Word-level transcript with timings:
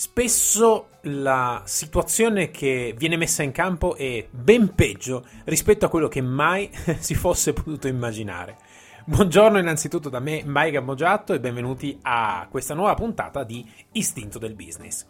Spesso 0.00 0.86
la 1.02 1.60
situazione 1.66 2.50
che 2.50 2.94
viene 2.96 3.18
messa 3.18 3.42
in 3.42 3.52
campo 3.52 3.96
è 3.96 4.26
ben 4.30 4.74
peggio 4.74 5.26
rispetto 5.44 5.84
a 5.84 5.90
quello 5.90 6.08
che 6.08 6.22
mai 6.22 6.70
si 6.98 7.14
fosse 7.14 7.52
potuto 7.52 7.86
immaginare. 7.86 8.56
Buongiorno 9.04 9.58
innanzitutto 9.58 10.08
da 10.08 10.18
me, 10.18 10.40
Mike 10.42 10.80
Mogiatto, 10.80 11.34
e 11.34 11.40
benvenuti 11.40 11.98
a 12.00 12.48
questa 12.50 12.72
nuova 12.72 12.94
puntata 12.94 13.44
di 13.44 13.62
Istinto 13.92 14.38
del 14.38 14.54
Business. 14.54 15.04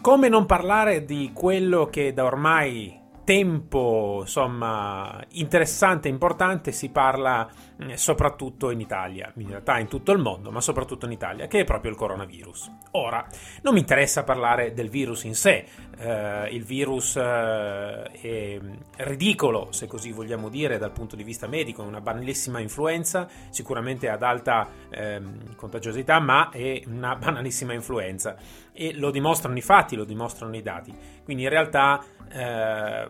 Come 0.00 0.30
non 0.30 0.46
parlare 0.46 1.04
di 1.04 1.32
quello 1.34 1.90
che 1.90 2.14
da 2.14 2.24
ormai 2.24 2.98
tempo 3.24 4.18
insomma 4.20 5.22
interessante 5.32 6.08
e 6.08 6.10
importante 6.10 6.72
si 6.72 6.90
parla 6.90 7.48
eh, 7.78 7.96
soprattutto 7.96 8.70
in 8.70 8.80
Italia, 8.80 9.32
in 9.36 9.48
realtà 9.48 9.78
in 9.78 9.88
tutto 9.88 10.12
il 10.12 10.18
mondo, 10.18 10.50
ma 10.50 10.60
soprattutto 10.60 11.06
in 11.06 11.12
Italia, 11.12 11.46
che 11.46 11.60
è 11.60 11.64
proprio 11.64 11.90
il 11.90 11.96
coronavirus. 11.96 12.70
Ora, 12.92 13.26
non 13.62 13.74
mi 13.74 13.80
interessa 13.80 14.24
parlare 14.24 14.72
del 14.72 14.88
virus 14.88 15.24
in 15.24 15.34
sé, 15.34 15.64
eh, 15.98 16.48
il 16.50 16.64
virus 16.64 17.16
eh, 17.16 18.02
è 18.10 18.60
ridicolo, 18.98 19.68
se 19.70 19.86
così 19.86 20.12
vogliamo 20.12 20.48
dire, 20.48 20.78
dal 20.78 20.92
punto 20.92 21.16
di 21.16 21.24
vista 21.24 21.46
medico, 21.46 21.82
è 21.82 21.86
una 21.86 22.00
banalissima 22.00 22.60
influenza, 22.60 23.28
sicuramente 23.50 24.08
ad 24.08 24.22
alta 24.22 24.68
eh, 24.90 25.20
contagiosità, 25.56 26.20
ma 26.20 26.50
è 26.50 26.82
una 26.86 27.16
banalissima 27.16 27.72
influenza 27.72 28.36
e 28.72 28.94
lo 28.94 29.10
dimostrano 29.10 29.56
i 29.56 29.60
fatti, 29.60 29.96
lo 29.96 30.04
dimostrano 30.04 30.56
i 30.56 30.62
dati. 30.62 30.94
Quindi 31.24 31.44
in 31.44 31.48
realtà 31.48 32.02
eh, 32.30 33.08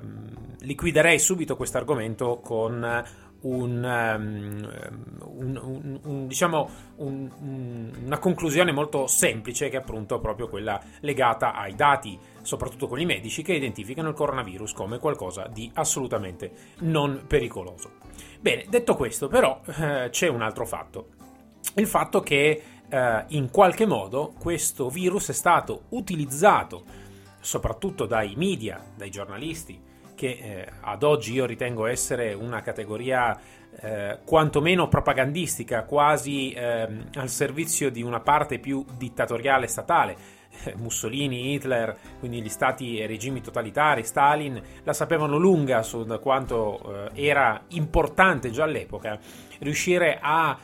liquiderei 0.60 1.18
subito 1.18 1.56
questo 1.56 1.78
argomento 1.78 2.40
con 2.40 2.84
un, 3.42 3.82
um, 3.84 4.68
un, 5.24 5.60
un, 5.62 6.00
un, 6.04 6.26
diciamo 6.26 6.70
una 6.96 8.18
conclusione 8.18 8.72
molto 8.72 9.06
semplice 9.06 9.68
che 9.68 9.76
è 9.76 9.80
appunto 9.80 10.20
proprio 10.20 10.48
quella 10.48 10.80
legata 11.00 11.54
ai 11.54 11.74
dati, 11.74 12.18
soprattutto 12.42 12.86
quelli 12.86 13.04
medici, 13.04 13.42
che 13.42 13.54
identificano 13.54 14.08
il 14.08 14.14
coronavirus 14.14 14.72
come 14.72 14.98
qualcosa 14.98 15.48
di 15.52 15.70
assolutamente 15.74 16.52
non 16.80 17.24
pericoloso. 17.26 17.92
Bene, 18.40 18.66
detto 18.68 18.94
questo, 18.94 19.28
però 19.28 19.60
eh, 19.66 20.08
c'è 20.10 20.28
un 20.28 20.42
altro 20.42 20.64
fatto. 20.64 21.08
Il 21.74 21.86
fatto 21.86 22.20
che 22.20 22.62
eh, 22.88 23.24
in 23.28 23.50
qualche 23.50 23.86
modo 23.86 24.34
questo 24.38 24.88
virus 24.88 25.30
è 25.30 25.32
stato 25.32 25.84
utilizzato 25.90 26.84
soprattutto 27.42 28.06
dai 28.06 28.34
media, 28.36 28.80
dai 28.96 29.10
giornalisti, 29.10 29.90
che 30.14 30.38
eh, 30.40 30.72
ad 30.80 31.02
oggi 31.02 31.32
io 31.32 31.44
ritengo 31.44 31.86
essere 31.86 32.32
una 32.32 32.60
categoria 32.60 33.38
eh, 33.80 34.20
quantomeno 34.24 34.86
propagandistica, 34.86 35.84
quasi 35.84 36.52
eh, 36.52 36.88
al 37.14 37.28
servizio 37.28 37.90
di 37.90 38.02
una 38.02 38.20
parte 38.20 38.58
più 38.58 38.84
dittatoriale 38.96 39.66
statale. 39.66 40.40
Eh, 40.64 40.74
Mussolini, 40.76 41.54
Hitler, 41.54 41.96
quindi 42.18 42.40
gli 42.42 42.48
stati 42.48 42.98
e 42.98 43.06
regimi 43.06 43.40
totalitari, 43.40 44.04
Stalin, 44.04 44.62
la 44.84 44.92
sapevano 44.92 45.38
lunga 45.38 45.82
su 45.82 46.04
quanto 46.20 47.10
eh, 47.14 47.26
era 47.26 47.64
importante 47.68 48.50
già 48.50 48.64
all'epoca 48.64 49.18
riuscire 49.58 50.18
a 50.20 50.56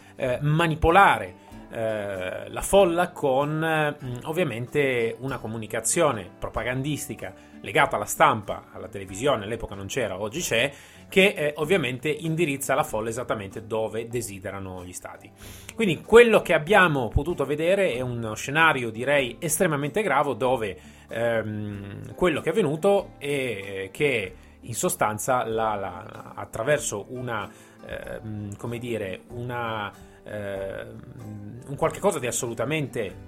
eh, 1.70 2.48
la 2.48 2.62
folla 2.62 3.11
con 3.11 3.97
ovviamente 4.24 5.16
una 5.20 5.38
comunicazione 5.38 6.28
propagandistica 6.38 7.34
legata 7.61 7.97
alla 7.97 8.05
stampa, 8.05 8.66
alla 8.72 8.88
televisione, 8.88 9.44
all'epoca 9.44 9.74
non 9.74 9.86
c'era, 9.86 10.20
oggi 10.20 10.41
c'è, 10.41 10.72
che 11.08 11.34
eh, 11.36 11.52
ovviamente 11.56 12.08
indirizza 12.08 12.74
la 12.74 12.84
folla 12.84 13.08
esattamente 13.08 13.66
dove 13.66 14.08
desiderano 14.08 14.84
gli 14.84 14.92
stati. 14.92 15.30
Quindi 15.74 16.02
quello 16.02 16.42
che 16.42 16.55
abbiamo 16.55 17.08
potuto 17.08 17.44
vedere 17.44 17.92
è 17.94 18.00
uno 18.00 18.34
scenario 18.34 18.91
direi 18.91 19.36
estremamente 19.39 20.02
grave 20.02 20.36
dove 20.36 20.78
ehm, 21.08 22.14
quello 22.14 22.41
che 22.41 22.48
è 22.48 22.52
avvenuto 22.52 23.12
è 23.19 23.89
che 23.92 24.34
in 24.61 24.74
sostanza 24.74 25.44
la, 25.44 25.74
la, 25.77 26.33
attraverso 26.34 27.06
una, 27.08 27.50
ehm, 27.86 28.57
come 28.57 28.78
dire, 28.78 29.23
una, 29.28 29.90
ehm, 30.28 31.61
un 31.68 31.77
qualche 31.77 32.00
cosa 32.00 32.18
di 32.18 32.27
assolutamente 32.27 33.27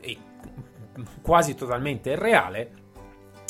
e 0.00 0.16
quasi 1.22 1.54
totalmente 1.54 2.10
irreale 2.10 2.70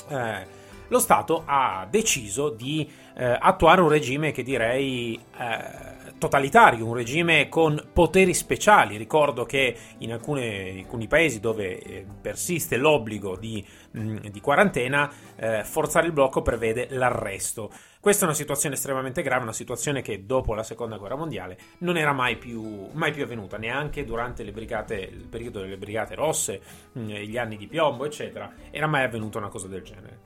eh, 0.09 0.47
lo 0.89 0.99
Stato 0.99 1.43
ha 1.45 1.87
deciso 1.91 2.51
di 2.51 2.89
eh, 3.17 3.37
attuare 3.41 3.81
un 3.81 3.89
regime 3.89 4.31
che 4.33 4.43
direi 4.43 5.21
eh, 5.37 5.86
totalitario, 6.19 6.87
un 6.87 6.95
regime 6.95 7.49
con 7.49 7.91
poteri 7.93 8.35
speciali. 8.35 8.97
Ricordo 8.97 9.45
che 9.45 9.77
in, 9.99 10.13
alcune, 10.13 10.79
alcuni 10.79 11.07
paesi 11.07 11.41
dove 11.41 11.79
eh, 11.79 12.07
persiste 12.21 12.77
l'obbligo 12.77 13.37
di, 13.37 13.65
mm, 13.99 14.17
di 14.31 14.41
quarantena, 14.41 15.11
eh, 15.37 15.65
forzare 15.65 16.07
il 16.07 16.13
blocco 16.13 16.43
prevede 16.43 16.89
l'arresto. 16.91 17.71
Questa 18.01 18.25
è 18.25 18.29
una 18.29 18.37
situazione 18.37 18.77
estremamente 18.77 19.23
grave, 19.23 19.43
una 19.43 19.53
situazione 19.53 20.01
che 20.01 20.25
dopo 20.27 20.55
la 20.55 20.63
seconda 20.63 20.97
guerra 20.97 21.17
mondiale 21.17 21.59
non 21.79 21.97
era 21.97 22.13
mai 22.13 22.37
più, 22.37 22.89
mai 22.93 23.13
più 23.13 23.25
avvenuta, 23.25 23.57
neanche 23.59 24.05
durante 24.05 24.45
brigate, 24.53 24.95
il 24.95 25.27
periodo 25.29 25.61
delle 25.61 25.77
brigate 25.77 26.15
rosse, 26.15 26.61
mm, 26.99 27.09
gli 27.09 27.37
anni 27.37 27.57
di 27.57 27.67
piombo, 27.67 28.05
eccetera, 28.05 28.53
era 28.71 28.87
mai 28.87 29.03
avvenuta 29.05 29.39
una 29.39 29.49
cosa 29.49 29.67
del 29.67 29.83
genere. 29.83 30.21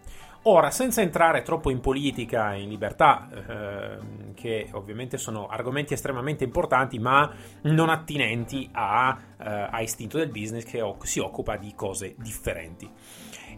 Ora, 0.45 0.71
senza 0.71 1.03
entrare 1.03 1.43
troppo 1.43 1.69
in 1.69 1.81
politica, 1.81 2.55
in 2.55 2.71
libertà, 2.71 3.29
eh, 3.31 4.33
che 4.33 4.69
ovviamente 4.73 5.19
sono 5.19 5.49
argomenti 5.49 5.93
estremamente 5.93 6.45
importanti, 6.45 6.99
ma 6.99 7.31
non 7.63 7.91
attinenti 7.91 8.67
a, 8.73 9.19
eh, 9.39 9.69
a 9.71 9.81
istinto 9.83 10.17
del 10.17 10.31
business 10.31 10.65
che 10.65 10.83
si 11.03 11.19
occupa 11.19 11.57
di 11.59 11.75
cose 11.75 12.15
differenti. 12.17 12.91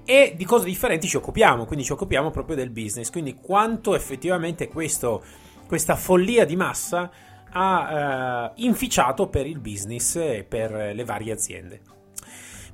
E 0.05 0.33
di 0.37 0.45
cose 0.45 0.65
differenti 0.65 1.07
ci 1.07 1.17
occupiamo, 1.17 1.67
quindi 1.67 1.85
ci 1.85 1.93
occupiamo 1.93 2.31
proprio 2.33 2.57
del 2.57 2.71
business, 2.71 3.11
quindi 3.11 3.37
quanto 3.37 3.95
effettivamente 3.95 4.67
questo, 4.67 5.23
questa 5.69 5.95
follia 5.95 6.45
di 6.45 6.57
massa 6.57 7.09
ha 7.49 8.51
eh, 8.57 8.63
inficiato 8.65 9.29
per 9.29 9.47
il 9.47 9.61
business 9.61 10.17
e 10.17 10.45
per 10.49 10.73
le 10.73 11.05
varie 11.05 11.31
aziende. 11.31 12.02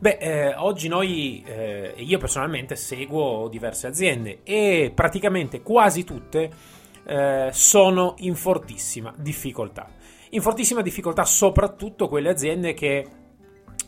Beh, 0.00 0.18
eh, 0.20 0.54
oggi 0.54 0.86
noi, 0.86 1.42
eh, 1.44 1.92
io 1.96 2.18
personalmente 2.18 2.76
seguo 2.76 3.48
diverse 3.48 3.88
aziende 3.88 4.40
e 4.44 4.92
praticamente 4.94 5.60
quasi 5.60 6.04
tutte 6.04 6.50
eh, 7.04 7.48
sono 7.52 8.14
in 8.18 8.36
fortissima 8.36 9.12
difficoltà. 9.16 9.90
In 10.30 10.40
fortissima 10.40 10.82
difficoltà 10.82 11.24
soprattutto 11.24 12.06
quelle 12.06 12.28
aziende 12.28 12.74
che 12.74 13.08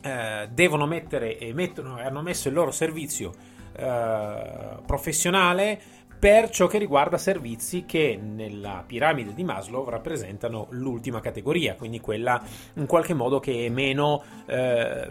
eh, 0.03 0.49
devono 0.51 0.85
mettere 0.85 1.39
e 1.39 1.53
mettono 1.53 1.97
hanno 1.97 2.23
messo 2.23 2.49
il 2.49 2.55
loro 2.55 2.73
servizio 2.73 3.33
eh, 3.77 4.79
professionale 4.85 5.81
per 6.21 6.51
ciò 6.51 6.67
che 6.67 6.77
riguarda 6.77 7.17
servizi 7.17 7.87
che 7.87 8.21
nella 8.23 8.85
piramide 8.87 9.33
di 9.33 9.43
Maslow 9.43 9.89
rappresentano 9.89 10.67
l'ultima 10.73 11.19
categoria, 11.21 11.77
quindi 11.77 11.99
quella 11.99 12.41
in 12.75 12.85
qualche 12.85 13.15
modo 13.15 13.41
che 13.41 13.65
è 13.65 13.71
meno, 13.71 14.23
eh, 14.45 15.11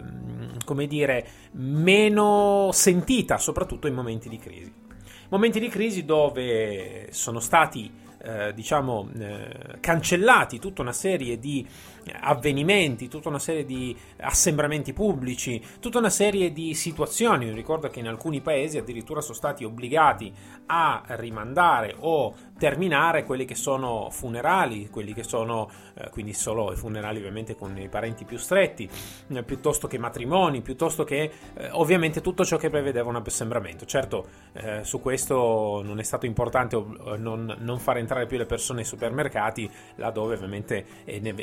come 0.64 0.86
dire, 0.86 1.26
meno 1.52 2.70
sentita, 2.72 3.38
soprattutto 3.38 3.88
in 3.88 3.94
momenti 3.94 4.28
di 4.28 4.38
crisi. 4.38 4.72
Momenti 5.30 5.58
di 5.58 5.68
crisi 5.68 6.04
dove 6.04 7.08
sono 7.10 7.40
stati 7.40 7.90
eh, 8.22 8.52
diciamo, 8.54 9.08
eh, 9.18 9.78
cancellati 9.80 10.58
tutta 10.58 10.82
una 10.82 10.92
serie 10.92 11.38
di 11.38 11.66
avvenimenti, 12.18 13.08
tutta 13.08 13.28
una 13.28 13.38
serie 13.38 13.64
di 13.64 13.96
assembramenti 14.18 14.92
pubblici, 14.92 15.62
tutta 15.80 15.98
una 15.98 16.10
serie 16.10 16.52
di 16.52 16.74
situazioni. 16.74 17.50
Ricordo 17.52 17.88
che 17.88 18.00
in 18.00 18.08
alcuni 18.08 18.40
paesi 18.40 18.78
addirittura 18.78 19.20
sono 19.20 19.34
stati 19.34 19.64
obbligati 19.64 20.32
a 20.66 21.02
rimandare 21.08 21.96
o 21.98 22.34
terminare 22.58 23.24
quelli 23.24 23.46
che 23.46 23.54
sono 23.54 24.08
funerali, 24.10 24.90
quelli 24.90 25.14
che 25.14 25.22
sono 25.22 25.70
eh, 25.94 26.10
quindi 26.10 26.34
solo 26.34 26.72
i 26.72 26.76
funerali 26.76 27.18
ovviamente 27.18 27.56
con 27.56 27.76
i 27.78 27.88
parenti 27.88 28.24
più 28.24 28.36
stretti, 28.36 28.88
eh, 29.28 29.42
piuttosto 29.42 29.88
che 29.88 29.98
matrimoni, 29.98 30.60
piuttosto 30.60 31.04
che 31.04 31.30
eh, 31.54 31.70
ovviamente 31.72 32.20
tutto 32.20 32.44
ciò 32.44 32.58
che 32.58 32.68
prevedeva 32.68 33.08
un 33.08 33.16
assembramento. 33.16 33.86
Certo, 33.86 34.26
eh, 34.52 34.84
su 34.84 35.00
questo 35.00 35.80
non 35.82 35.98
è 35.98 36.02
stato 36.02 36.26
importante 36.26 36.76
non, 37.16 37.56
non 37.58 37.78
far 37.78 37.96
entrare 37.96 38.26
più 38.26 38.36
le 38.36 38.46
persone 38.46 38.80
nei 38.80 38.84
supermercati, 38.84 39.70
laddove 39.96 40.34
ovviamente 40.34 40.84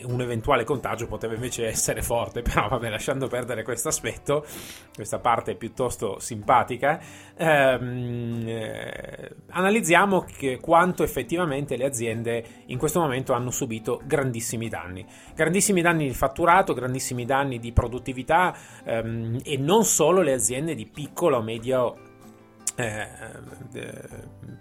un 0.03 0.21
eventuale 0.21 0.56
contagio 0.65 1.07
poteva 1.07 1.33
invece 1.33 1.67
essere 1.67 2.01
forte, 2.01 2.41
però 2.47 2.67
vabbè, 2.67 2.89
lasciando 2.89 3.27
perdere 3.27 3.63
questo 3.63 3.89
aspetto, 3.89 4.45
questa 4.93 5.19
parte 5.19 5.55
piuttosto 5.55 6.19
simpatica, 6.19 6.99
ehm, 7.35 8.43
eh, 8.47 9.35
analizziamo 9.49 10.25
quanto 10.61 11.03
effettivamente 11.03 11.77
le 11.77 11.85
aziende 11.85 12.45
in 12.67 12.77
questo 12.77 12.99
momento 12.99 13.33
hanno 13.33 13.51
subito 13.51 14.01
grandissimi 14.05 14.69
danni. 14.69 15.05
Grandissimi 15.35 15.81
danni 15.81 16.07
di 16.07 16.13
fatturato, 16.13 16.73
grandissimi 16.73 17.25
danni 17.25 17.59
di 17.59 17.71
produttività 17.71 18.55
ehm, 18.83 19.39
e 19.43 19.57
non 19.57 19.83
solo 19.83 20.21
le 20.21 20.33
aziende 20.33 20.75
di 20.75 20.85
piccolo 20.85 21.37
o 21.37 21.41
medio 21.41 22.06
eh, 22.77 23.07
eh, 23.73 23.91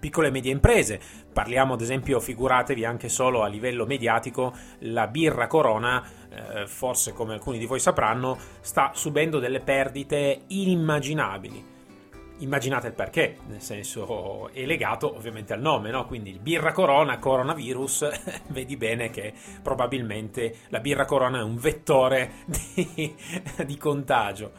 piccole 0.01 0.29
e 0.29 0.31
medie 0.31 0.51
imprese. 0.51 0.99
Parliamo 1.33 1.75
ad 1.75 1.83
esempio, 1.83 2.19
figuratevi 2.19 2.85
anche 2.85 3.09
solo 3.11 3.43
a 3.43 3.47
livello 3.47 3.85
mediatico, 3.85 4.55
la 4.81 5.07
birra 5.07 5.47
Corona, 5.47 6.03
eh, 6.31 6.67
forse 6.67 7.13
come 7.13 7.35
alcuni 7.35 7.59
di 7.59 7.67
voi 7.67 7.79
sapranno, 7.79 8.39
sta 8.61 8.93
subendo 8.95 9.39
delle 9.39 9.61
perdite 9.61 10.45
inimmaginabili. 10.47 11.75
Immaginate 12.39 12.89
il 12.89 12.93
perché, 12.93 13.39
nel 13.47 13.63
senso 13.63 14.51
è 14.53 14.65
legato 14.67 15.15
ovviamente 15.15 15.55
al 15.55 15.61
nome, 15.61 15.91
no? 15.91 16.05
quindi 16.05 16.29
il 16.29 16.39
birra 16.39 16.73
corona, 16.73 17.19
coronavirus, 17.19 18.09
vedi 18.49 18.77
bene 18.77 19.09
che 19.09 19.33
probabilmente 19.63 20.57
la 20.69 20.81
birra 20.81 21.07
corona 21.07 21.39
è 21.39 21.43
un 21.43 21.57
vettore 21.57 22.33
di, 22.45 23.15
di 23.65 23.77
contagio. 23.79 24.53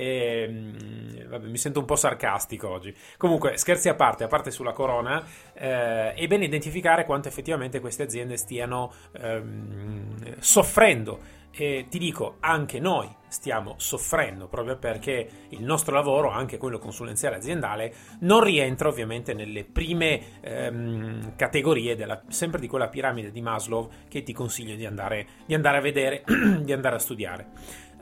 E, 0.00 0.46
ehm, 0.48 1.28
vabbè, 1.28 1.46
mi 1.46 1.58
sento 1.58 1.78
un 1.78 1.84
po' 1.84 1.96
sarcastico 1.96 2.70
oggi. 2.70 2.94
Comunque, 3.18 3.58
scherzi 3.58 3.90
a 3.90 3.94
parte, 3.94 4.24
a 4.24 4.28
parte 4.28 4.50
sulla 4.50 4.72
corona, 4.72 5.22
eh, 5.52 6.14
è 6.14 6.26
bene 6.26 6.46
identificare 6.46 7.04
quanto 7.04 7.28
effettivamente 7.28 7.80
queste 7.80 8.04
aziende 8.04 8.38
stiano 8.38 8.92
ehm, 9.12 10.38
soffrendo. 10.38 11.38
E 11.52 11.86
ti 11.90 11.98
dico, 11.98 12.36
anche 12.40 12.78
noi 12.78 13.08
stiamo 13.26 13.74
soffrendo 13.76 14.46
proprio 14.46 14.78
perché 14.78 15.28
il 15.50 15.62
nostro 15.62 15.94
lavoro, 15.94 16.30
anche 16.30 16.58
quello 16.58 16.78
consulenziale 16.78 17.36
aziendale, 17.36 17.92
non 18.20 18.42
rientra 18.42 18.88
ovviamente 18.88 19.34
nelle 19.34 19.64
prime 19.64 20.40
ehm, 20.40 21.34
categorie 21.36 21.96
della, 21.96 22.22
sempre 22.28 22.60
di 22.60 22.68
quella 22.68 22.88
piramide 22.88 23.32
di 23.32 23.42
Maslow 23.42 23.90
che 24.08 24.22
ti 24.22 24.32
consiglio 24.32 24.76
di 24.76 24.86
andare, 24.86 25.26
di 25.44 25.54
andare 25.54 25.78
a 25.78 25.80
vedere, 25.80 26.22
di 26.62 26.72
andare 26.72 26.96
a 26.96 27.00
studiare. 27.00 27.46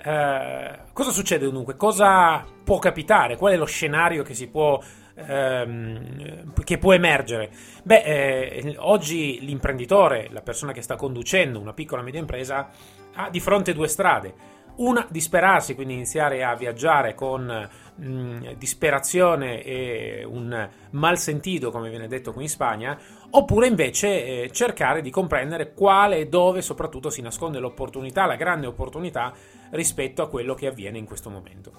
Eh, 0.03 0.79
cosa 0.93 1.11
succede 1.11 1.51
dunque? 1.51 1.77
Cosa 1.77 2.45
può 2.63 2.79
capitare? 2.79 3.37
Qual 3.37 3.53
è 3.53 3.57
lo 3.57 3.65
scenario 3.65 4.23
che 4.23 4.35
si 4.35 4.49
può 4.49 4.81
ehm, 5.15 6.53
che 6.65 6.79
può 6.79 6.93
emergere? 6.93 7.51
Beh, 7.83 8.03
eh, 8.03 8.77
oggi 8.79 9.39
l'imprenditore, 9.41 10.29
la 10.31 10.43
persona 10.43 10.73
che 10.73 10.83
sta 10.83 10.97
conducendo 10.97 11.61
una 11.61 11.73
piccola 11.73 12.03
media 12.03 12.21
impresa, 12.21 12.69
ha 13.15 13.31
di 13.31 13.41
fronte 13.41 13.73
due 13.75 13.89
strade. 13.89 14.57
Una, 14.79 15.05
disperarsi, 15.11 15.75
quindi 15.75 15.95
iniziare 15.95 16.45
a 16.45 16.55
viaggiare 16.55 17.15
con 17.15 17.69
mh, 17.97 18.55
disperazione 18.55 19.63
e 19.65 20.25
un 20.25 20.69
mal 20.91 21.19
sentito, 21.19 21.73
come 21.73 21.91
viene 21.91 22.07
detto 22.07 22.33
qui 22.33 22.45
in 22.45 22.49
Spagna, 22.49 22.97
oppure 23.31 23.67
invece 23.67 24.45
eh, 24.45 24.51
cercare 24.53 25.03
di 25.03 25.11
comprendere 25.11 25.75
quale 25.75 26.19
e 26.19 26.29
dove 26.29 26.63
soprattutto 26.63 27.11
si 27.11 27.23
nasconde 27.23 27.59
l'opportunità, 27.59 28.25
la 28.27 28.37
grande 28.37 28.69
opportunità 28.69 29.33
rispetto 29.71 30.23
a 30.23 30.29
quello 30.29 30.55
che 30.55 30.69
avviene 30.69 30.99
in 30.99 31.07
questo 31.07 31.29
momento. 31.29 31.73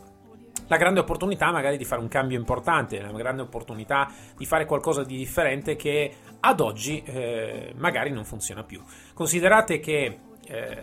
La 0.68 0.76
grande 0.76 1.00
opportunità 1.00 1.52
magari 1.52 1.78
di 1.78 1.86
fare 1.86 2.02
un 2.02 2.10
cambio 2.10 2.38
importante, 2.38 3.00
la 3.00 3.12
grande 3.14 3.44
opportunità 3.44 4.12
di 4.36 4.46
fare 4.46 4.66
qualcosa 4.66 5.04
di 5.04 5.16
differente 5.16 5.78
che 5.78 6.14
ad 6.42 6.60
oggi 6.60 7.02
eh, 7.06 7.74
magari 7.78 8.12
non 8.12 8.26
funziona 8.26 8.64
più. 8.64 8.84
Considerate 9.14 9.80
che 9.80 10.20
eh, 10.46 10.78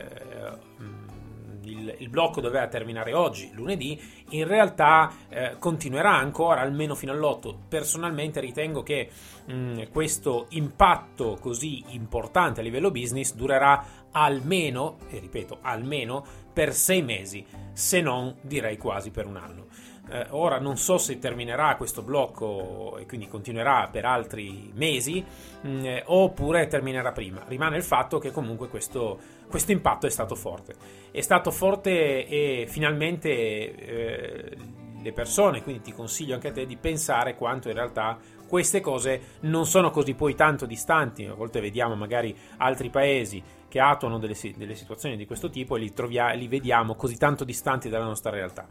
il, 1.66 1.94
il, 1.98 2.08
blocco 2.08 2.40
doveva 2.40 2.66
terminare 2.68 3.12
oggi, 3.12 3.50
lunedì, 3.52 4.00
in 4.30 4.46
realtà 4.46 5.12
eh, 5.28 5.56
continuerà 5.58 6.14
ancora 6.14 6.60
almeno 6.60 6.94
fino 6.94 7.12
all'8. 7.12 7.54
Personalmente 7.68 8.40
ritengo 8.40 8.82
che 8.82 9.10
mh, 9.46 9.52
mm, 9.52 9.82
questo 9.90 10.46
impatto 10.50 11.36
così 11.40 11.84
importante 11.88 12.60
a 12.60 12.62
livello 12.62 12.90
business 12.90 13.34
durerà 13.34 14.06
almeno, 14.12 14.98
e 15.10 15.18
ripeto, 15.18 15.58
almeno 15.60 16.24
per 16.52 16.72
sei 16.72 17.02
mesi, 17.02 17.44
se 17.72 18.00
non 18.00 18.34
direi 18.40 18.78
quasi 18.78 19.10
per 19.10 19.26
un 19.26 19.36
anno. 19.36 19.66
Eh, 20.08 20.26
ora 20.30 20.60
non 20.60 20.76
so 20.76 20.98
se 20.98 21.18
terminerà 21.18 21.74
questo 21.76 22.02
blocco 22.02 22.96
e 22.98 23.06
quindi 23.06 23.26
continuerà 23.26 23.88
per 23.90 24.04
altri 24.04 24.70
mesi 24.74 25.24
mh, 25.62 25.68
mm, 25.68 25.96
oppure 26.04 26.66
terminerà 26.68 27.12
prima. 27.12 27.42
Rimane 27.46 27.76
il 27.76 27.82
fatto 27.82 28.18
che 28.18 28.30
comunque 28.30 28.68
questo, 28.68 29.18
questo 29.48 29.72
impatto 29.72 30.06
è 30.06 30.10
stato 30.10 30.34
forte. 30.34 30.74
È 31.10 31.20
stato 31.20 31.50
forte 31.50 32.26
e 32.26 32.66
finalmente 32.68 33.30
eh, 33.30 34.56
le 35.02 35.12
persone, 35.12 35.62
quindi 35.62 35.82
ti 35.82 35.92
consiglio 35.92 36.34
anche 36.34 36.48
a 36.48 36.52
te 36.52 36.66
di 36.66 36.76
pensare 36.76 37.36
quanto 37.36 37.68
in 37.68 37.74
realtà 37.74 38.18
queste 38.46 38.80
cose 38.80 39.36
non 39.40 39.66
sono 39.66 39.90
così 39.90 40.14
poi 40.14 40.34
tanto 40.34 40.66
distanti. 40.66 41.24
A 41.24 41.34
volte 41.34 41.60
vediamo 41.60 41.94
magari 41.94 42.36
altri 42.58 42.90
paesi 42.90 43.42
che 43.68 43.80
attuano 43.80 44.18
delle, 44.18 44.36
delle 44.56 44.74
situazioni 44.74 45.16
di 45.16 45.26
questo 45.26 45.50
tipo 45.50 45.76
e 45.76 45.80
li, 45.80 45.92
trovia, 45.92 46.32
li 46.32 46.48
vediamo 46.48 46.94
così 46.94 47.16
tanto 47.16 47.44
distanti 47.44 47.88
dalla 47.88 48.04
nostra 48.04 48.30
realtà. 48.30 48.66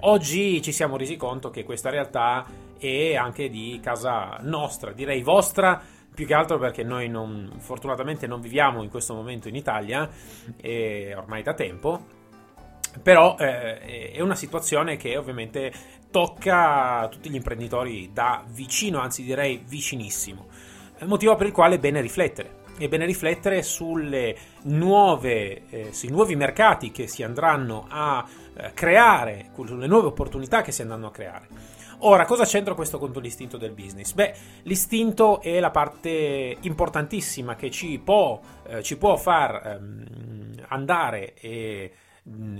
Oggi 0.00 0.62
ci 0.62 0.72
siamo 0.72 0.96
resi 0.96 1.16
conto 1.16 1.50
che 1.50 1.64
questa 1.64 1.90
realtà 1.90 2.46
è 2.78 3.14
anche 3.16 3.48
di 3.50 3.78
casa 3.82 4.38
nostra, 4.42 4.92
direi 4.92 5.22
vostra, 5.22 5.80
più 6.14 6.26
che 6.26 6.34
altro 6.34 6.58
perché 6.58 6.82
noi 6.82 7.08
non, 7.08 7.52
fortunatamente 7.58 8.26
non 8.26 8.40
viviamo 8.40 8.82
in 8.82 8.90
questo 8.90 9.14
momento 9.14 9.48
in 9.48 9.54
Italia, 9.54 10.08
ormai 11.16 11.42
da 11.42 11.54
tempo, 11.54 12.16
però 13.02 13.36
eh, 13.38 14.10
è 14.12 14.20
una 14.20 14.34
situazione 14.34 14.96
che 14.96 15.16
ovviamente 15.16 15.72
tocca 16.10 17.08
tutti 17.10 17.30
gli 17.30 17.34
imprenditori 17.34 18.10
da 18.12 18.44
vicino, 18.48 18.98
anzi 18.98 19.22
direi 19.22 19.62
vicinissimo, 19.66 20.46
motivo 21.04 21.36
per 21.36 21.46
il 21.46 21.52
quale 21.52 21.76
è 21.76 21.78
bene 21.78 22.00
riflettere 22.00 22.58
è 22.84 22.88
bene 22.88 23.06
riflettere 23.06 23.62
sulle 23.62 24.36
nuove, 24.64 25.68
eh, 25.68 25.92
sui 25.92 26.10
nuovi 26.10 26.36
mercati 26.36 26.90
che 26.90 27.06
si 27.08 27.22
andranno 27.22 27.86
a 27.88 28.24
eh, 28.54 28.72
creare, 28.72 29.50
sulle 29.64 29.86
nuove 29.86 30.06
opportunità 30.06 30.62
che 30.62 30.72
si 30.72 30.82
andranno 30.82 31.08
a 31.08 31.10
creare. 31.10 31.48
Ora, 32.02 32.24
cosa 32.26 32.44
c'entra 32.44 32.74
questo 32.74 32.98
con 32.98 33.10
l'istinto 33.10 33.56
del 33.56 33.72
business? 33.72 34.12
Beh, 34.12 34.32
l'istinto 34.62 35.40
è 35.40 35.58
la 35.58 35.70
parte 35.70 36.56
importantissima 36.60 37.56
che 37.56 37.70
ci 37.72 37.98
può, 37.98 38.40
eh, 38.68 38.84
ci 38.84 38.96
può 38.96 39.16
far 39.16 39.66
ehm, 39.66 40.04
andare 40.68 41.34
e 41.34 41.92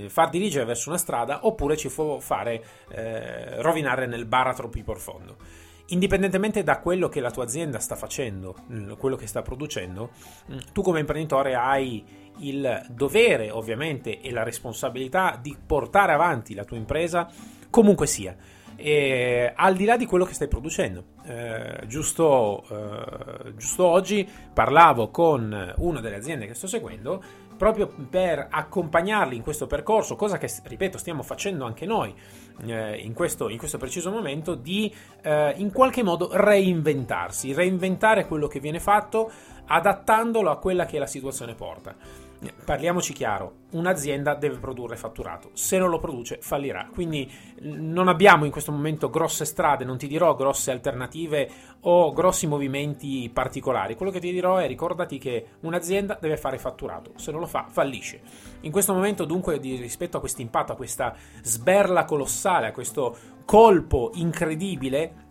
far 0.09 0.31
dirigere 0.31 0.65
verso 0.65 0.89
una 0.89 0.99
strada 0.99 1.47
oppure 1.47 1.77
ci 1.77 1.89
può 1.89 2.19
fare 2.19 2.65
eh, 2.91 3.61
rovinare 3.63 4.07
nel 4.07 4.25
baratro 4.25 4.69
più 4.69 4.83
profondo 4.85 5.37
indipendentemente 5.89 6.63
da 6.63 6.81
quello 6.81 7.09
che 7.09 7.21
la 7.21 7.31
tua 7.31 7.45
azienda 7.45 7.79
sta 7.79 7.97
facendo, 7.97 8.57
mm, 8.71 8.93
quello 8.99 9.17
che 9.17 9.27
sta 9.27 9.43
producendo, 9.43 10.11
mm, 10.51 10.59
tu 10.73 10.83
come 10.83 11.01
imprenditore 11.01 11.55
hai 11.55 12.05
il 12.41 12.87
dovere 12.91 13.51
ovviamente 13.51 14.21
e 14.21 14.31
la 14.31 14.43
responsabilità 14.43 15.39
di 15.41 15.57
portare 15.65 16.13
avanti 16.13 16.55
la 16.55 16.65
tua 16.65 16.77
impresa 16.77 17.29
comunque 17.71 18.07
sia. 18.07 18.37
E, 18.77 19.53
al 19.57 19.75
di 19.75 19.85
là 19.85 19.97
di 19.97 20.07
quello 20.07 20.25
che 20.25 20.35
stai 20.35 20.47
producendo. 20.47 21.17
Eh, 21.25 21.81
giusto, 21.87 22.65
eh, 22.71 23.55
giusto 23.57 23.85
oggi 23.85 24.29
parlavo 24.53 25.11
con 25.11 25.75
una 25.79 26.01
delle 26.01 26.17
aziende 26.17 26.47
che 26.47 26.55
sto 26.55 26.69
seguendo 26.69 27.23
proprio 27.59 27.93
per 28.09 28.47
accompagnarli 28.49 29.37
in 29.37 29.43
questo 29.43 29.67
percorso, 29.67 30.17
cosa 30.17 30.39
che, 30.39 30.51
ripeto, 30.63 30.97
stiamo 30.97 31.23
facendo 31.23 31.67
anche 31.67 31.85
noi 31.85 32.15
eh, 32.65 32.97
in, 32.97 33.13
questo, 33.13 33.51
in, 33.51 33.59
questo, 33.59 33.77
preciso 33.77 34.11
momento, 34.11 34.55
di 34.55 34.95
eh, 35.21 35.53
in 35.57 35.71
qualche 35.73 36.03
modo 36.03 36.31
reinventarsi, 36.33 37.53
reinventare 37.53 38.27
quello 38.27 38.47
che 38.47 38.61
viene 38.61 38.81
fatto 38.81 39.31
adattandolo 39.67 40.51
a 40.51 40.59
quella 40.59 40.87
che 40.87 40.99
la 40.99 41.07
situazione 41.07 41.55
porta. 41.55 42.28
Parliamoci 42.65 43.13
chiaro, 43.13 43.65
un'azienda 43.73 44.37
deve 44.37 44.59
produrre 44.59 44.97
fatturato, 44.97 45.51
se 45.55 45.77
non 45.77 45.91
lo 45.91 45.99
produce 45.99 46.39
fallirà. 46.41 46.89
Quindi 46.93 47.29
non 47.63 48.07
abbiamo 48.07 48.45
in 48.45 48.53
questo 48.53 48.71
momento 48.71 49.11
grosse 49.11 49.45
strade, 49.45 49.85
non 49.85 49.99
ti 49.99 50.07
dirò 50.07 50.37
grosse 50.37 50.71
alternative 50.71 51.51
o 51.81 52.13
grossi 52.13 52.47
movimenti 52.47 53.29
particolari. 53.33 53.97
Quello 53.97 54.13
che 54.13 54.21
ti 54.21 54.31
dirò 54.31 54.59
è 54.59 54.69
ricordati 54.69 55.19
che 55.19 55.47
un'azienda 55.61 56.17
deve 56.21 56.37
fare 56.37 56.59
fatturato, 56.59 57.13
se 57.17 57.33
non 57.33 57.41
lo 57.41 57.47
fa 57.47 57.67
fallisce. 57.69 58.21
In 58.61 58.71
questo 58.71 58.95
momento 58.95 59.25
dunque 59.25 59.59
rispetto 59.59 60.19
a 60.19 60.21
questo 60.21 60.41
impatto, 60.41 60.73
a 60.73 60.77
questa 60.77 61.17
sberla 61.43 62.05
colossale, 62.05 62.69
a 62.69 62.73
questo 62.73 63.17
colpo 63.45 64.13
incredibile, 64.15 65.27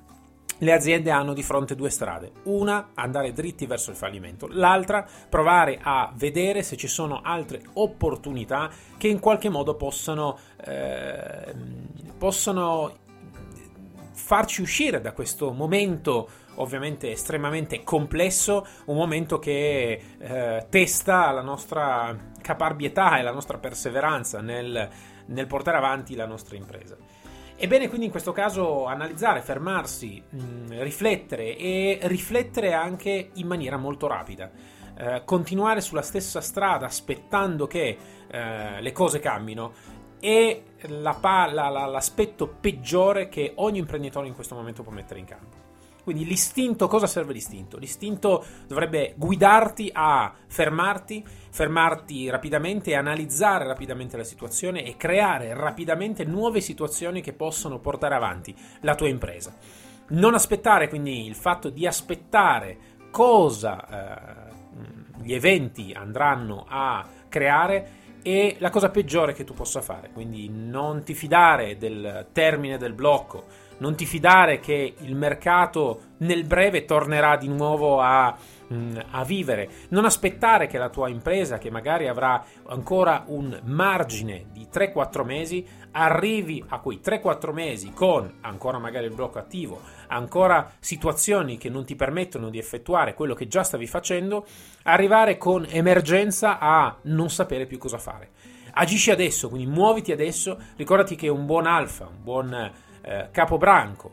le 0.60 0.74
aziende 0.74 1.12
hanno 1.12 1.34
di 1.34 1.44
fronte 1.44 1.76
due 1.76 1.90
strade. 1.90 2.32
Una, 2.44 2.90
andare 2.94 3.34
dritti 3.34 3.66
verso 3.66 3.92
il 3.92 3.96
fallimento. 3.96 4.48
L'altra, 4.50 5.06
provare 5.30 5.80
a 5.82 6.12
vedere 6.16 6.64
se 6.64 6.78
ci 6.78 6.88
sono 6.88 7.22
altre 7.24 7.62
opportunità 7.74 8.70
che 8.98 9.08
in 9.08 9.20
qualche 9.20 9.50
modo 9.50 9.76
possano, 9.76 10.38
eh, 10.64 11.54
possano 12.18 13.06
farci 14.14 14.62
uscire 14.62 15.00
da 15.00 15.14
questo 15.14 15.52
momento 15.52 16.30
ovviamente 16.58 17.12
estremamente 17.12 17.84
complesso, 17.84 18.66
un 18.86 18.96
momento 18.96 19.38
che 19.40 20.02
eh, 20.18 20.66
testa 20.70 21.32
la 21.32 21.42
nostra 21.42 22.16
caparbietà 22.42 23.20
e 23.20 23.22
la 23.22 23.32
nostra 23.32 23.58
perseveranza 23.58 24.42
nel, 24.42 24.90
nel 25.28 25.48
portare 25.48 25.78
avanti 25.78 26.16
la 26.16 26.26
nostra 26.26 26.56
impresa. 26.56 26.98
È 27.60 27.66
bene 27.66 27.88
quindi 27.88 28.06
in 28.06 28.12
questo 28.12 28.34
caso 28.34 28.86
analizzare, 28.86 29.42
fermarsi, 29.42 30.22
mh, 30.30 30.40
mm, 30.40 30.82
riflettere 30.82 31.58
e 31.58 31.98
riflettere 32.04 32.74
anche 32.74 33.32
in 33.34 33.48
maniera 33.48 33.78
molto 33.78 34.06
rapida. 34.06 34.52
Eh, 34.96 35.24
continuare 35.26 35.82
sulla 35.82 36.04
stessa 36.04 36.40
strada 36.40 36.86
aspettando 36.86 37.66
che 37.66 37.98
eh, 38.28 38.80
le 38.80 38.92
cose 38.92 39.20
cambino 39.20 39.74
è 40.20 40.62
la, 40.82 41.18
la, 41.20 41.70
la, 41.70 41.86
l'aspetto 41.88 42.48
peggiore 42.48 43.28
che 43.28 43.54
ogni 43.56 43.80
imprenditore 43.80 44.28
in 44.28 44.36
questo 44.36 44.54
momento 44.54 44.84
può 44.84 44.92
mettere 44.92 45.20
in 45.20 45.26
campo. 45.26 45.67
Quindi 46.08 46.24
l'istinto, 46.24 46.88
cosa 46.88 47.06
serve 47.06 47.34
l'istinto? 47.34 47.78
L'istinto 47.78 48.46
dovrebbe 48.66 49.14
guidarti 49.18 49.90
a 49.92 50.34
fermarti, 50.48 51.22
fermarti 51.50 52.30
rapidamente, 52.30 52.96
analizzare 52.96 53.68
rapidamente 53.68 54.16
la 54.16 54.24
situazione 54.24 54.86
e 54.86 54.96
creare 54.96 55.54
rapidamente 55.54 56.24
nuove 56.24 56.62
situazioni 56.62 57.20
che 57.20 57.34
possono 57.34 57.80
portare 57.80 58.16
avanti 58.16 58.56
la 58.84 58.96
tua 58.96 59.10
impresa. 59.10 59.54
Non 60.12 60.34
aspettare, 60.34 60.88
quindi 60.88 61.26
il 61.26 61.36
fatto 61.36 61.70
di 61.70 61.86
aspettare 61.86 62.78
cosa 63.12 64.48
eh, 64.48 65.24
gli 65.24 65.34
eventi 65.34 65.92
andranno 65.92 66.64
a 66.70 67.06
creare 67.28 67.96
è 68.22 68.56
la 68.60 68.70
cosa 68.70 68.90
peggiore 68.90 69.34
che 69.34 69.44
tu 69.44 69.54
possa 69.54 69.82
fare. 69.82 70.10
Quindi 70.14 70.48
non 70.50 71.04
ti 71.04 71.14
fidare 71.14 71.76
del 71.76 72.28
termine 72.32 72.78
del 72.78 72.94
blocco, 72.94 73.66
non 73.80 73.96
ti 73.96 74.06
fidare 74.06 74.60
che 74.60 74.96
il 74.98 75.16
mercato 75.16 76.02
nel 76.20 76.46
breve 76.46 76.86
tornerà 76.86 77.38
di 77.38 77.48
nuovo 77.48 78.00
a, 78.00 78.36
mm, 78.74 78.98
a, 79.12 79.24
vivere, 79.24 79.70
non 79.90 80.06
aspettare 80.06 80.68
che 80.68 80.78
la 80.78 80.90
tua 80.90 81.10
impresa, 81.10 81.58
che 81.58 81.70
magari 81.70 82.08
avrà 82.08 82.44
ancora 82.68 83.24
un 83.28 83.60
margine 83.66 84.46
di 84.52 84.68
3-4 84.72 85.24
mesi, 85.24 85.66
arrivi 85.92 86.64
a 86.68 86.80
quei 86.80 87.00
3-4 87.04 87.54
mesi 87.54 87.92
con 87.92 88.38
ancora 88.42 88.80
magari 88.80 89.06
il 89.06 89.14
blocco 89.14 89.40
attivo, 89.40 89.82
ancora 90.08 90.72
situazioni 90.80 91.58
che 91.58 91.70
non 91.70 91.86
ti 91.86 91.96
permettono 91.96 92.50
di 92.50 92.58
effettuare 92.58 93.14
quello 93.14 93.34
che 93.34 93.48
già 93.48 93.64
stavi 93.64 93.88
facendo, 93.88 94.46
arrivare 94.84 95.38
con 95.38 95.66
emergenza 95.70 96.58
a 96.60 96.96
non 97.04 97.30
sapere 97.30 97.66
più 97.66 97.78
cosa 97.78 97.98
fare. 97.98 98.32
Agisci 98.80 99.10
adesso, 99.10 99.50
quindi 99.50 99.72
muoviti 99.72 100.12
adesso, 100.12 100.60
ricordati 100.76 101.16
che 101.16 101.30
un 101.30 101.48
buon 101.48 101.66
alfa, 101.66 102.06
un 102.06 102.24
buon 102.24 102.72
eh, 103.08 103.30
capobranco, 103.32 104.12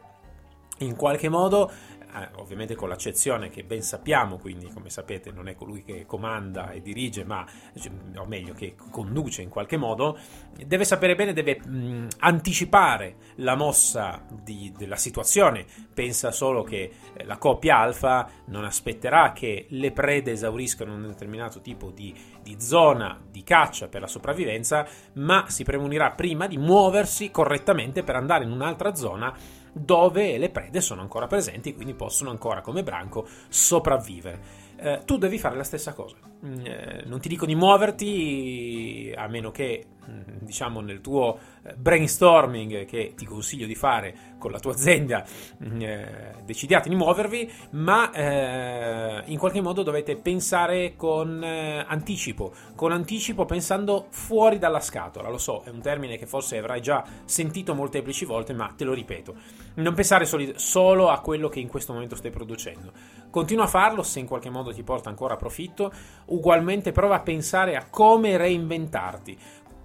in 0.79 0.95
qualche 0.95 1.29
modo 1.29 1.71
eh, 2.15 2.29
ovviamente 2.37 2.75
con 2.75 2.89
l'accezione 2.89 3.49
che 3.49 3.65
ben 3.65 3.83
sappiamo, 3.83 4.39
quindi 4.39 4.69
come 4.73 4.89
sapete 4.89 5.33
non 5.33 5.49
è 5.49 5.55
colui 5.55 5.83
che 5.83 6.07
comanda 6.07 6.71
e 6.71 6.81
dirige, 6.81 7.25
ma 7.25 7.45
cioè, 7.77 7.91
o 8.17 8.25
meglio 8.25 8.55
che 8.55 8.77
conduce 8.91 9.43
in 9.43 9.49
qualche 9.49 9.77
modo, 9.77 10.17
deve 10.65 10.85
sapere 10.85 11.17
bene, 11.17 11.33
deve 11.33 11.59
mh, 11.59 12.09
anticipare 12.19 13.17
la 13.37 13.57
mossa 13.57 14.25
di, 14.31 14.73
della 14.77 14.97
situazione. 14.97 15.67
Pensa 15.93 16.31
solo 16.31 16.63
che 16.63 16.91
eh, 17.15 17.25
la 17.25 17.37
coppia 17.37 17.79
alfa 17.79 18.29
non 18.47 18.65
aspetterà 18.65 19.33
che 19.33 19.67
le 19.71 19.91
prede 19.93 20.33
esauriscano 20.33 20.95
un 20.95 21.09
determinato 21.09 21.61
tipo 21.61 21.91
di, 21.91 22.15
di 22.43 22.57
zona 22.61 23.21
di 23.29 23.43
caccia 23.43 23.89
per 23.89 24.01
la 24.01 24.07
sopravvivenza, 24.07 24.87
ma 25.15 25.47
si 25.49 25.65
premunirà 25.65 26.13
prima 26.13 26.47
di 26.47 26.59
muoversi 26.59 27.31
correttamente 27.31 28.03
per 28.03 28.17
andare 28.17 28.45
in 28.45 28.53
un'altra 28.53 28.95
zona 28.95 29.63
dove 29.75 30.39
le 30.39 30.51
prede 30.51 30.81
sono 30.81 31.01
ancora 31.01 31.27
presenti 31.27 31.75
quindi 31.75 31.95
possono 31.95 32.31
ancora 32.31 32.61
come 32.61 32.83
branco 32.83 33.27
sopravvivere. 33.49 34.63
Eh, 34.77 35.03
tu 35.05 35.19
devi 35.19 35.39
fare 35.39 35.57
la 35.57 35.65
stessa 35.65 35.93
cosa. 35.93 36.17
Mm, 36.45 36.67
eh, 36.67 37.03
non 37.07 37.21
ti 37.21 37.29
dico 37.29 37.47
di 37.47 37.55
muoverti, 37.55 39.15
a 39.17 39.29
meno 39.29 39.51
che, 39.51 39.87
mm, 40.07 40.39
diciamo, 40.41 40.81
nel 40.81 41.01
tuo 41.01 41.39
eh, 41.63 41.75
brainstorming 41.75 42.85
che 42.85 43.15
ti 43.17 43.25
consiglio 43.25 43.67
di 43.67 43.75
fare 43.75 44.35
con 44.37 44.51
la 44.51 44.59
tua 44.59 44.73
azienda 44.73 45.25
mm, 45.65 45.81
eh, 45.81 46.35
decidiate 46.45 46.89
di 46.89 46.97
muovervi, 46.97 47.51
ma 47.71 48.11
eh, 48.13 49.23
in 49.27 49.39
qualche 49.39 49.63
modo 49.63 49.83
dovete 49.83 50.17
pensare 50.17 50.97
con 50.97 51.43
eh, 51.43 51.85
anticipo, 51.87 52.53
con 52.75 52.93
anticipo 52.93 53.47
pensando 53.47 54.09
fuori 54.11 54.59
dalla 54.59 54.81
scatola. 54.81 55.31
Lo 55.31 55.39
so, 55.39 55.63
è 55.65 55.71
un 55.71 55.81
termine 55.81 56.19
che 56.19 56.27
forse 56.27 56.59
avrai 56.59 56.83
già 56.83 57.05
sentito 57.25 57.75
molteplici 57.75 58.25
volte, 58.25 58.53
ma 58.53 58.73
te 58.77 58.85
lo 58.85 58.93
ripeto. 58.93 59.35
Non 59.77 59.95
pensare 59.95 60.25
soli- 60.25 60.53
solo 60.57 61.09
a 61.09 61.21
quello 61.21 61.49
che 61.49 61.61
in 61.61 61.69
questo 61.69 61.93
momento 61.93 62.15
stai 62.15 62.31
producendo. 62.31 62.93
Continua 63.31 63.65
a 63.65 63.69
farlo 63.69 64.03
se 64.03 64.21
in 64.21 64.27
qualche 64.27 64.51
modo 64.51 64.73
ti 64.73 64.85
porta 64.85 65.09
ancora 65.09 65.37
profitto, 65.37 65.93
ugualmente 66.27 66.93
prova 66.93 67.17
a 67.17 67.21
pensare 67.21 67.75
a 67.75 67.87
come 67.91 68.37
reinventarti, 68.37 69.37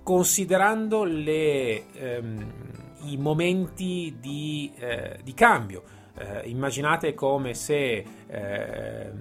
considerando 0.03 1.03
le, 1.03 1.91
ehm, 1.91 2.53
i 3.05 3.17
momenti 3.17 4.17
di, 4.19 4.72
eh, 4.77 5.19
di 5.24 5.34
cambio. 5.34 5.84
Eh, 6.19 6.49
immaginate 6.49 7.13
come 7.13 7.53
se 7.53 8.03
eh, 8.27 9.11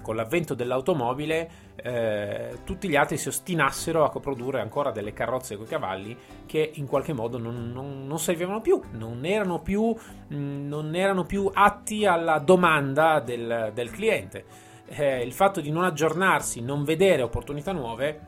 con 0.00 0.14
l'avvento 0.14 0.54
dell'automobile 0.54 1.50
eh, 1.74 2.58
tutti 2.64 2.88
gli 2.88 2.94
altri 2.94 3.16
si 3.16 3.26
ostinassero 3.26 4.04
a 4.04 4.20
produrre 4.20 4.60
ancora 4.60 4.92
delle 4.92 5.12
carrozze 5.12 5.56
con 5.56 5.64
i 5.64 5.68
cavalli 5.68 6.16
che 6.46 6.70
in 6.74 6.86
qualche 6.86 7.12
modo 7.12 7.38
non, 7.38 7.72
non, 7.72 8.06
non 8.06 8.20
servivano 8.20 8.60
più, 8.60 8.80
non 8.92 9.24
erano 9.24 9.62
più, 9.62 9.92
mh, 9.92 10.36
mm, 10.36 10.68
non 10.68 10.94
erano 10.94 11.24
più 11.24 11.50
atti 11.52 12.06
alla 12.06 12.38
domanda 12.38 13.18
del, 13.18 13.72
del 13.74 13.90
cliente. 13.90 14.44
Eh, 14.86 15.22
il 15.24 15.32
fatto 15.32 15.60
di 15.60 15.72
non 15.72 15.82
aggiornarsi, 15.82 16.60
non 16.60 16.84
vedere 16.84 17.22
opportunità 17.22 17.72
nuove, 17.72 18.20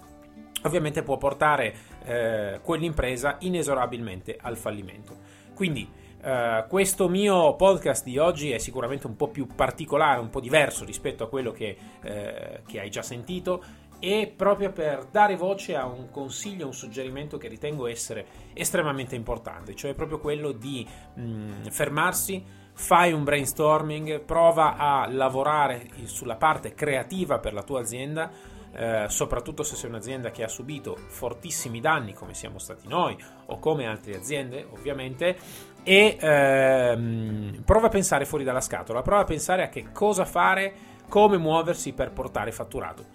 ovviamente 0.64 1.04
può 1.04 1.16
portare 1.16 1.74
eh, 2.04 2.58
quell'impresa 2.60 3.36
inesorabilmente 3.40 4.36
al 4.40 4.56
fallimento. 4.56 5.16
Quindi 5.54 6.02
uh, 6.24 6.66
questo 6.68 7.08
mio 7.08 7.54
podcast 7.56 8.04
di 8.04 8.18
oggi 8.18 8.50
è 8.50 8.58
sicuramente 8.58 9.06
un 9.06 9.16
po' 9.16 9.28
più 9.28 9.46
particolare, 9.46 10.20
un 10.20 10.30
po' 10.30 10.40
diverso 10.40 10.84
rispetto 10.84 11.24
a 11.24 11.28
quello 11.28 11.52
che, 11.52 11.76
uh, 12.02 12.66
che 12.66 12.80
hai 12.80 12.90
già 12.90 13.02
sentito. 13.02 13.62
E 14.00 14.32
proprio 14.34 14.70
per 14.70 15.06
dare 15.10 15.36
voce 15.36 15.76
a 15.76 15.86
un 15.86 16.10
consiglio, 16.10 16.66
un 16.66 16.74
suggerimento 16.74 17.38
che 17.38 17.48
ritengo 17.48 17.86
essere 17.86 18.26
estremamente 18.52 19.14
importante, 19.14 19.74
cioè 19.74 19.94
proprio 19.94 20.18
quello 20.18 20.52
di 20.52 20.86
mh, 21.14 21.22
mm, 21.22 21.64
fermarsi, 21.70 22.44
fai 22.74 23.12
un 23.12 23.24
brainstorming, 23.24 24.20
prova 24.20 24.76
a 24.76 25.06
lavorare 25.08 25.88
sulla 26.04 26.36
parte 26.36 26.74
creativa 26.74 27.38
per 27.38 27.54
la 27.54 27.62
tua 27.62 27.80
azienda, 27.80 28.30
eh, 28.76 29.06
soprattutto 29.08 29.62
se 29.62 29.76
sei 29.76 29.88
un'azienda 29.88 30.32
che 30.32 30.42
ha 30.42 30.48
subito 30.48 30.96
fortissimi 30.96 31.80
danni 31.80 32.12
come 32.12 32.34
siamo 32.34 32.58
stati 32.58 32.88
noi 32.88 33.16
o 33.46 33.60
come 33.60 33.86
altre 33.86 34.16
aziende 34.16 34.66
ovviamente 34.72 35.36
e 35.84 36.16
ehm, 36.18 37.62
prova 37.64 37.86
a 37.86 37.90
pensare 37.90 38.24
fuori 38.24 38.42
dalla 38.42 38.60
scatola, 38.62 39.02
prova 39.02 39.20
a 39.20 39.26
pensare 39.26 39.62
a 39.62 39.68
che 39.68 39.92
cosa 39.92 40.24
fare, 40.24 40.92
come 41.08 41.36
muoversi 41.36 41.92
per 41.92 42.10
portare 42.10 42.50
fatturato. 42.50 43.06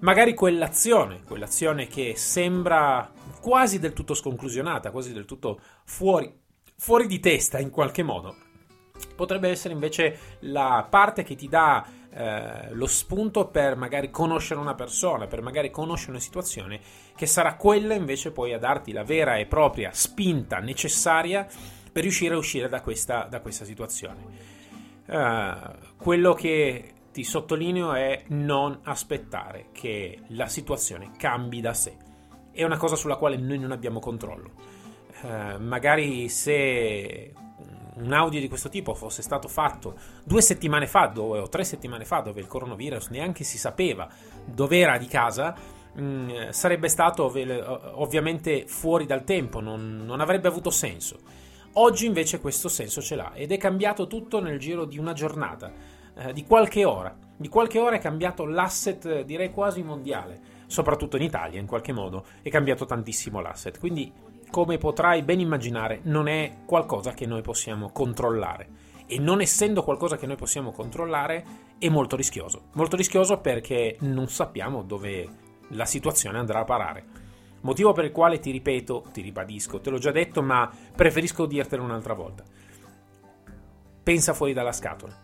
Magari 0.00 0.34
quell'azione, 0.34 1.22
quell'azione 1.26 1.88
che 1.88 2.14
sembra 2.14 3.10
quasi 3.40 3.80
del 3.80 3.94
tutto 3.94 4.14
sconclusionata, 4.14 4.92
quasi 4.92 5.12
del 5.12 5.24
tutto 5.24 5.58
fuori, 5.84 6.32
fuori 6.76 7.06
di 7.06 7.18
testa 7.18 7.58
in 7.58 7.70
qualche 7.70 8.04
modo, 8.04 8.36
potrebbe 9.16 9.48
essere 9.48 9.74
invece 9.74 10.18
la 10.40 10.86
parte 10.88 11.24
che 11.24 11.34
ti 11.34 11.48
dà 11.48 11.84
eh, 12.10 12.72
lo 12.72 12.86
spunto 12.86 13.48
per 13.48 13.76
magari 13.76 14.10
conoscere 14.10 14.60
una 14.60 14.74
persona, 14.74 15.26
per 15.26 15.42
magari 15.42 15.70
conoscere 15.70 16.12
una 16.12 16.20
situazione, 16.20 16.80
che 17.16 17.26
sarà 17.26 17.56
quella 17.56 17.94
invece 17.94 18.30
poi 18.30 18.52
a 18.52 18.58
darti 18.58 18.92
la 18.92 19.04
vera 19.04 19.36
e 19.36 19.46
propria 19.46 19.90
spinta 19.92 20.58
necessaria 20.58 21.46
per 21.98 22.06
riuscire 22.06 22.34
a 22.34 22.38
uscire 22.38 22.68
da 22.68 22.80
questa, 22.80 23.26
da 23.28 23.40
questa 23.40 23.64
situazione. 23.64 24.22
Uh, 25.06 25.96
quello 25.96 26.32
che 26.32 26.92
ti 27.10 27.24
sottolineo 27.24 27.92
è 27.94 28.22
non 28.28 28.78
aspettare 28.84 29.70
che 29.72 30.20
la 30.28 30.46
situazione 30.46 31.10
cambi 31.16 31.60
da 31.60 31.74
sé. 31.74 31.96
È 32.52 32.62
una 32.62 32.76
cosa 32.76 32.94
sulla 32.94 33.16
quale 33.16 33.36
noi 33.36 33.58
non 33.58 33.72
abbiamo 33.72 33.98
controllo. 33.98 34.50
Uh, 35.22 35.60
magari 35.60 36.28
se 36.28 37.32
un 37.96 38.12
audio 38.12 38.38
di 38.38 38.46
questo 38.46 38.68
tipo 38.68 38.94
fosse 38.94 39.22
stato 39.22 39.48
fatto 39.48 39.96
due 40.22 40.40
settimane 40.40 40.86
fa 40.86 41.06
dove, 41.06 41.40
o 41.40 41.48
tre 41.48 41.64
settimane 41.64 42.04
fa 42.04 42.20
dove 42.20 42.40
il 42.40 42.46
coronavirus 42.46 43.08
neanche 43.08 43.42
si 43.42 43.58
sapeva 43.58 44.08
dove 44.44 44.78
era 44.78 44.98
di 44.98 45.08
casa, 45.08 45.52
mh, 45.94 46.02
mm, 46.02 46.48
sarebbe 46.50 46.86
stato 46.86 47.24
ovviamente 47.24 48.68
fuori 48.68 49.04
dal 49.04 49.24
tempo, 49.24 49.58
non, 49.58 50.04
non 50.06 50.20
avrebbe 50.20 50.46
avuto 50.46 50.70
senso. 50.70 51.46
Oggi 51.74 52.06
invece 52.06 52.40
questo 52.40 52.68
senso 52.68 53.00
ce 53.00 53.14
l'ha 53.14 53.32
ed 53.34 53.52
è 53.52 53.56
cambiato 53.56 54.06
tutto 54.06 54.40
nel 54.40 54.58
giro 54.58 54.84
di 54.84 54.98
una 54.98 55.12
giornata, 55.12 55.72
eh, 56.14 56.32
di 56.32 56.44
qualche 56.44 56.84
ora. 56.84 57.16
Di 57.36 57.48
qualche 57.48 57.78
ora 57.78 57.96
è 57.96 58.00
cambiato 58.00 58.44
l'asset, 58.46 59.22
direi 59.22 59.52
quasi 59.52 59.82
mondiale, 59.82 60.40
soprattutto 60.66 61.16
in 61.16 61.22
Italia 61.22 61.60
in 61.60 61.66
qualche 61.66 61.92
modo, 61.92 62.24
è 62.42 62.48
cambiato 62.48 62.84
tantissimo 62.84 63.40
l'asset. 63.40 63.78
Quindi 63.78 64.12
come 64.50 64.78
potrai 64.78 65.22
ben 65.22 65.40
immaginare, 65.40 66.00
non 66.04 66.26
è 66.26 66.58
qualcosa 66.64 67.12
che 67.12 67.26
noi 67.26 67.42
possiamo 67.42 67.90
controllare. 67.90 68.86
E 69.06 69.18
non 69.18 69.40
essendo 69.40 69.82
qualcosa 69.82 70.16
che 70.16 70.26
noi 70.26 70.36
possiamo 70.36 70.72
controllare, 70.72 71.44
è 71.78 71.88
molto 71.88 72.16
rischioso. 72.16 72.64
Molto 72.72 72.96
rischioso 72.96 73.38
perché 73.38 73.96
non 74.00 74.28
sappiamo 74.28 74.82
dove 74.82 75.28
la 75.68 75.84
situazione 75.84 76.38
andrà 76.38 76.60
a 76.60 76.64
parare. 76.64 77.27
Motivo 77.60 77.92
per 77.92 78.04
il 78.04 78.12
quale 78.12 78.38
ti 78.38 78.50
ripeto, 78.50 79.06
ti 79.12 79.20
ribadisco, 79.20 79.80
te 79.80 79.90
l'ho 79.90 79.98
già 79.98 80.12
detto, 80.12 80.42
ma 80.42 80.70
preferisco 80.94 81.46
dirtelo 81.46 81.82
un'altra 81.82 82.14
volta. 82.14 82.44
Pensa 84.02 84.32
fuori 84.32 84.52
dalla 84.52 84.72
scatola. 84.72 85.14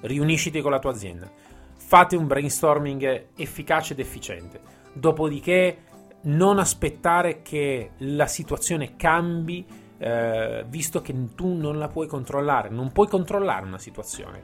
Riunisciti 0.00 0.60
con 0.60 0.70
la 0.70 0.78
tua 0.78 0.90
azienda. 0.90 1.30
Fate 1.74 2.16
un 2.16 2.26
brainstorming 2.26 3.26
efficace 3.36 3.92
ed 3.92 3.98
efficiente. 3.98 4.60
Dopodiché 4.92 5.78
non 6.22 6.58
aspettare 6.58 7.42
che 7.42 7.90
la 7.98 8.26
situazione 8.26 8.96
cambi 8.96 9.66
eh, 9.98 10.64
visto 10.68 11.00
che 11.00 11.14
tu 11.34 11.54
non 11.54 11.78
la 11.78 11.88
puoi 11.88 12.08
controllare, 12.08 12.68
non 12.68 12.90
puoi 12.90 13.06
controllare 13.06 13.64
una 13.64 13.78
situazione, 13.78 14.42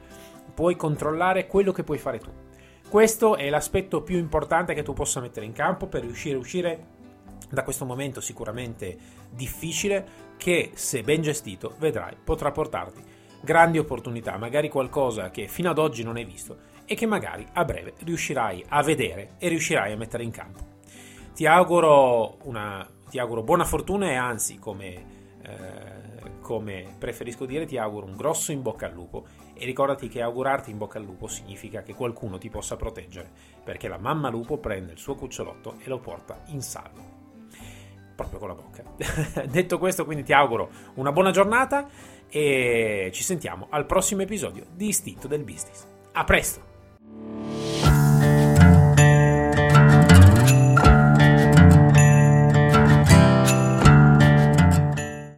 puoi 0.53 0.77
controllare 0.77 1.47
quello 1.47 1.71
che 1.71 1.83
puoi 1.83 1.97
fare 1.97 2.19
tu. 2.19 2.31
Questo 2.87 3.35
è 3.35 3.49
l'aspetto 3.49 4.01
più 4.01 4.17
importante 4.17 4.73
che 4.73 4.83
tu 4.83 4.93
possa 4.93 5.19
mettere 5.19 5.45
in 5.45 5.51
campo 5.51 5.87
per 5.87 6.01
riuscire 6.01 6.35
a 6.35 6.39
uscire 6.39 6.85
da 7.49 7.63
questo 7.63 7.85
momento 7.85 8.21
sicuramente 8.21 8.97
difficile 9.29 10.27
che 10.37 10.71
se 10.73 11.01
ben 11.03 11.21
gestito 11.21 11.75
vedrai 11.79 12.15
potrà 12.21 12.51
portarti 12.51 13.17
grandi 13.41 13.77
opportunità, 13.77 14.37
magari 14.37 14.69
qualcosa 14.69 15.29
che 15.29 15.47
fino 15.47 15.69
ad 15.69 15.77
oggi 15.77 16.03
non 16.03 16.17
hai 16.17 16.25
visto 16.25 16.77
e 16.85 16.95
che 16.95 17.05
magari 17.05 17.45
a 17.53 17.63
breve 17.63 17.93
riuscirai 17.99 18.65
a 18.67 18.83
vedere 18.83 19.35
e 19.37 19.47
riuscirai 19.47 19.91
a 19.91 19.97
mettere 19.97 20.23
in 20.23 20.31
campo. 20.31 20.67
Ti 21.33 21.45
auguro, 21.45 22.37
una, 22.43 22.87
ti 23.09 23.19
auguro 23.19 23.43
buona 23.43 23.63
fortuna 23.63 24.09
e 24.09 24.15
anzi, 24.15 24.57
come, 24.57 25.05
eh, 25.41 26.39
come 26.41 26.95
preferisco 26.97 27.45
dire, 27.45 27.65
ti 27.65 27.77
auguro 27.77 28.07
un 28.07 28.17
grosso 28.17 28.51
in 28.51 28.61
bocca 28.61 28.87
al 28.87 28.93
lupo 28.93 29.25
e 29.53 29.65
ricordati 29.65 30.09
che 30.09 30.21
augurarti 30.21 30.71
in 30.71 30.77
bocca 30.77 30.97
al 30.97 31.05
lupo 31.05 31.27
significa 31.27 31.81
che 31.81 31.93
qualcuno 31.93 32.37
ti 32.37 32.49
possa 32.49 32.75
proteggere, 32.75 33.29
perché 33.63 33.87
la 33.87 33.97
mamma 33.97 34.29
lupo 34.29 34.57
prende 34.57 34.91
il 34.91 34.97
suo 34.97 35.15
cucciolotto 35.15 35.75
e 35.79 35.87
lo 35.87 35.99
porta 35.99 36.41
in 36.47 36.61
salvo 36.61 37.08
proprio 38.23 38.39
con 38.39 38.47
la 38.49 38.55
bocca. 38.55 39.45
Detto 39.47 39.77
questo, 39.77 40.05
quindi 40.05 40.23
ti 40.23 40.33
auguro 40.33 40.69
una 40.95 41.11
buona 41.11 41.31
giornata 41.31 41.87
e 42.29 43.09
ci 43.13 43.23
sentiamo 43.23 43.67
al 43.69 43.85
prossimo 43.85 44.21
episodio 44.21 44.65
di 44.73 44.87
Istinto 44.87 45.27
del 45.27 45.43
Business. 45.43 45.85
A 46.13 46.23
presto! 46.23 46.68